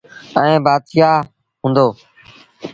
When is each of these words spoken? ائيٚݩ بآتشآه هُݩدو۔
ائيٚݩ 0.41 0.63
بآتشآه 0.65 1.19
هُݩدو۔ 1.61 1.87